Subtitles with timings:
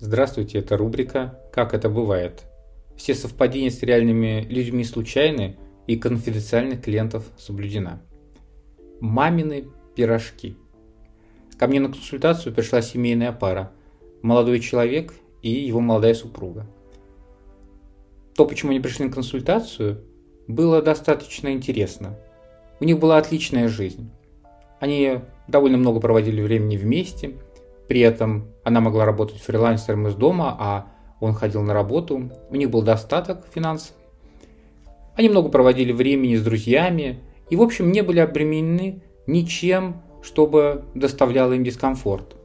[0.00, 2.44] Здравствуйте, это рубрика «Как это бывает».
[2.96, 5.56] Все совпадения с реальными людьми случайны
[5.88, 8.00] и конфиденциальных клиентов соблюдена.
[9.00, 9.66] Мамины
[9.96, 10.56] пирожки.
[11.58, 13.72] Ко мне на консультацию пришла семейная пара.
[14.22, 16.66] Молодой человек и его молодая супруга.
[18.36, 20.04] То, почему они пришли на консультацию,
[20.46, 22.16] было достаточно интересно.
[22.78, 24.10] У них была отличная жизнь.
[24.78, 27.34] Они довольно много проводили времени вместе–
[27.88, 30.86] при этом она могла работать фрилансером из дома, а
[31.20, 32.30] он ходил на работу.
[32.50, 33.98] У них был достаток финансовый.
[35.16, 41.54] Они много проводили времени с друзьями и, в общем, не были обременены ничем, чтобы доставляло
[41.54, 42.36] им дискомфорт.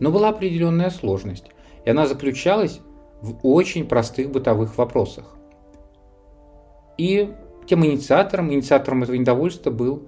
[0.00, 1.46] Но была определенная сложность,
[1.84, 2.80] и она заключалась
[3.22, 5.36] в очень простых бытовых вопросах.
[6.98, 7.32] И
[7.66, 10.06] тем инициатором, инициатором этого недовольства был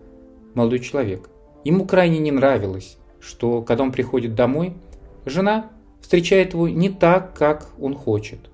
[0.54, 1.30] молодой человек.
[1.64, 4.74] Ему крайне не нравилось, что когда он приходит домой,
[5.24, 5.70] жена
[6.00, 8.50] встречает его не так, как он хочет.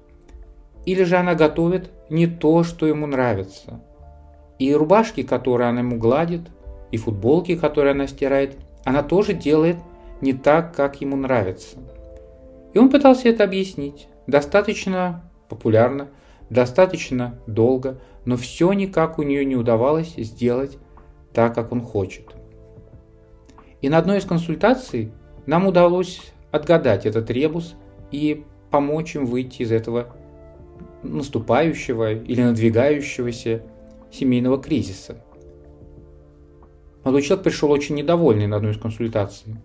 [0.87, 3.81] Или же она готовит не то, что ему нравится.
[4.59, 6.43] И рубашки, которые она ему гладит,
[6.91, 9.77] и футболки, которые она стирает, она тоже делает
[10.21, 11.79] не так, как ему нравится.
[12.73, 16.09] И он пытался это объяснить достаточно популярно,
[16.51, 20.79] достаточно долго, но все никак у нее не удавалось сделать
[21.33, 22.35] так, как он хочет.
[23.83, 25.13] И на одной из консультаций
[25.45, 26.21] нам удалось
[26.53, 27.75] отгадать этот ребус
[28.13, 30.15] и помочь им выйти из этого
[31.03, 33.63] наступающего или надвигающегося
[34.13, 35.17] семейного кризиса.
[37.03, 39.57] Молодой человек пришел очень недовольный на одну из консультаций.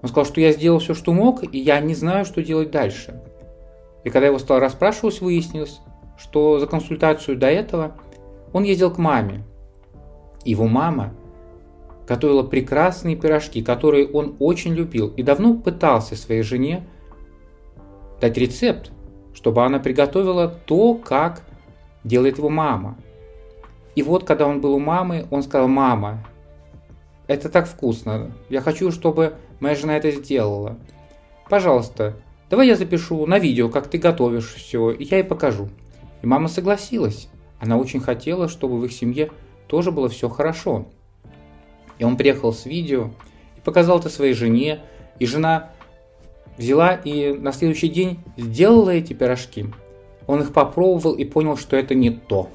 [0.00, 3.22] Он сказал, что я сделал все, что мог, и я не знаю, что делать дальше.
[4.04, 5.80] И когда его стал расспрашивать, выяснилось,
[6.16, 7.96] что за консультацию до этого
[8.54, 9.44] он ездил к маме.
[10.44, 11.12] Его мама
[12.06, 16.86] готовила прекрасные пирожки, которые он очень любил и давно пытался своей жене
[18.20, 18.90] дать рецепт,
[19.34, 21.42] чтобы она приготовила то, как
[22.04, 22.96] делает его мама.
[23.94, 26.26] И вот, когда он был у мамы, он сказал, мама,
[27.26, 30.78] это так вкусно, я хочу, чтобы моя жена это сделала.
[31.48, 32.16] Пожалуйста,
[32.50, 35.68] давай я запишу на видео, как ты готовишь все, и я ей покажу.
[36.22, 37.28] И мама согласилась.
[37.60, 39.30] Она очень хотела, чтобы в их семье
[39.66, 40.86] тоже было все хорошо.
[41.98, 43.10] И он приехал с видео
[43.56, 44.80] и показал это своей жене.
[45.18, 45.70] И жена
[46.58, 49.66] взяла и на следующий день сделала эти пирожки.
[50.26, 52.48] Он их попробовал и понял, что это не то.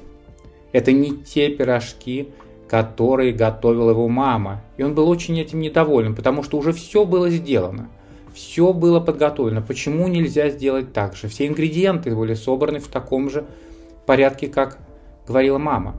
[0.72, 2.28] Это не те пирожки,
[2.68, 4.62] которые готовила его мама.
[4.76, 7.90] И он был очень этим недоволен, потому что уже все было сделано.
[8.32, 9.62] Все было подготовлено.
[9.62, 11.28] Почему нельзя сделать так же?
[11.28, 13.44] Все ингредиенты были собраны в таком же
[14.06, 14.78] порядке, как
[15.26, 15.96] говорила мама.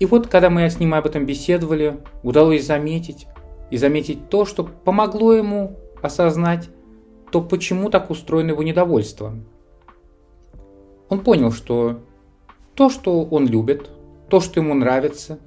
[0.00, 3.26] И вот, когда мы с ним об этом беседовали, удалось заметить,
[3.70, 6.70] и заметить то, что помогло ему осознать
[7.30, 9.34] то, почему так устроено его недовольство.
[11.08, 12.00] Он понял, что
[12.74, 13.90] то, что он любит,
[14.28, 15.38] то, что ему нравится,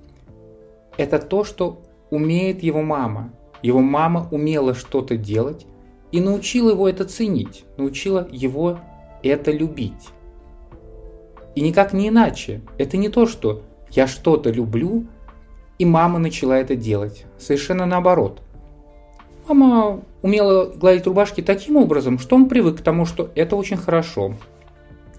[0.97, 1.81] это то, что
[2.11, 3.33] умеет его мама.
[3.63, 5.65] Его мама умела что-то делать
[6.11, 8.79] и научила его это ценить, научила его
[9.23, 10.09] это любить.
[11.55, 12.61] И никак не иначе.
[12.77, 15.05] Это не то, что я что-то люблю,
[15.79, 17.25] и мама начала это делать.
[17.37, 18.41] Совершенно наоборот.
[19.47, 24.35] Мама умела гладить рубашки таким образом, что он привык к тому, что это очень хорошо.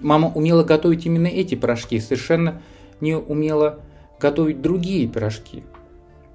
[0.01, 2.63] Мама умела готовить именно эти пирожки, совершенно
[3.01, 3.81] не умела
[4.19, 5.63] готовить другие пирожки.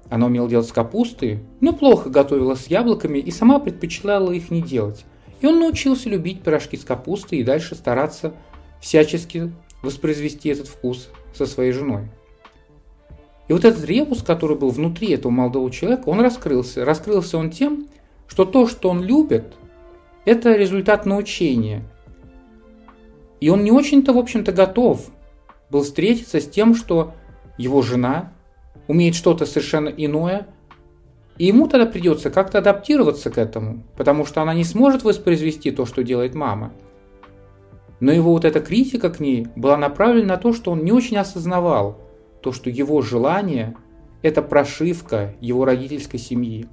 [0.08, 4.62] Она умела делать с капустой, но плохо готовила с яблоками и сама предпочитала их не
[4.62, 5.04] делать.
[5.40, 8.34] И он научился любить пирожки с капустой и дальше стараться
[8.80, 9.52] всячески
[9.82, 12.08] воспроизвести этот вкус со своей женой.
[13.50, 16.84] И вот этот ребус, который был внутри этого молодого человека, он раскрылся.
[16.84, 17.88] Раскрылся он тем,
[18.28, 19.54] что то, что он любит,
[20.24, 21.82] это результат научения.
[23.40, 25.10] И он не очень-то, в общем-то, готов
[25.68, 27.12] был встретиться с тем, что
[27.58, 28.32] его жена
[28.86, 30.46] умеет что-то совершенно иное,
[31.36, 35.86] и ему тогда придется как-то адаптироваться к этому, потому что она не сможет воспроизвести то,
[35.86, 36.72] что делает мама.
[37.98, 41.16] Но его вот эта критика к ней была направлена на то, что он не очень
[41.16, 41.98] осознавал–
[42.42, 43.76] то, что его желание–
[44.22, 46.66] это прошивка его родительской семьи.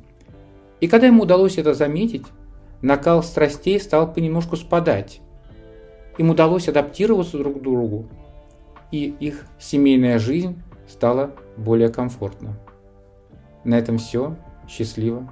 [0.80, 2.26] И когда ему удалось это заметить,
[2.82, 5.22] накал страстей стал понемножку спадать.
[6.18, 8.08] Им удалось адаптироваться друг к другу,
[8.92, 12.58] и их семейная жизнь стала более комфортна.
[13.64, 14.36] На этом все.
[14.68, 15.32] Счастливо.